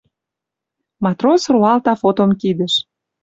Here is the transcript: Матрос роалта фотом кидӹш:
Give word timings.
Матрос 1.03 1.43
роалта 1.53 1.93
фотом 2.01 2.31
кидӹш: 2.41 2.73